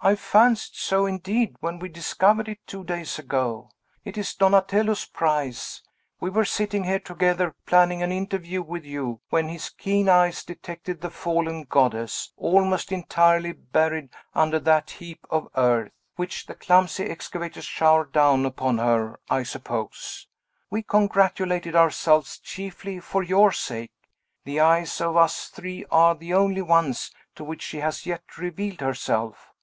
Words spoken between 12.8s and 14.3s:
entirely buried